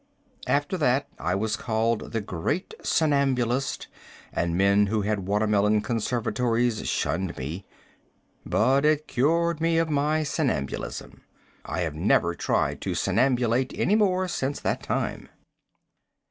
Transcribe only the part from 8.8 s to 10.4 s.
it cured me of my